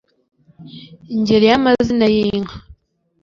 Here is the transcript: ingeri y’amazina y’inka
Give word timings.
ingeri 1.13 1.45
y’amazina 1.51 2.05
y’inka 2.13 2.57